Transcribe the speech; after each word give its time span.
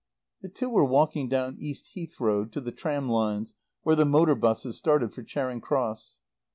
The 0.41 0.49
two 0.49 0.67
were 0.67 0.83
walking 0.83 1.29
down 1.29 1.57
East 1.59 1.89
Heath 1.93 2.19
Road 2.19 2.51
to 2.53 2.59
the 2.61 2.71
tram 2.71 3.07
lines 3.07 3.53
where 3.83 3.95
the 3.95 4.03
motor 4.03 4.33
buses 4.33 4.75
started 4.75 5.13
for 5.13 5.21
Charing 5.21 5.61
Cross. 5.61 6.21